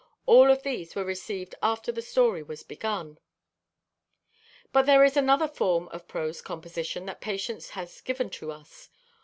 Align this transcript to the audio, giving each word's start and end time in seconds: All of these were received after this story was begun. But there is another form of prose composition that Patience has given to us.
All 0.25 0.49
of 0.49 0.63
these 0.63 0.95
were 0.95 1.03
received 1.05 1.53
after 1.61 1.91
this 1.91 2.07
story 2.07 2.41
was 2.41 2.63
begun. 2.63 3.19
But 4.73 4.87
there 4.87 5.03
is 5.03 5.15
another 5.15 5.47
form 5.47 5.89
of 5.89 6.07
prose 6.07 6.41
composition 6.41 7.05
that 7.05 7.21
Patience 7.21 7.69
has 7.69 8.01
given 8.01 8.31
to 8.31 8.51
us. 8.51 8.89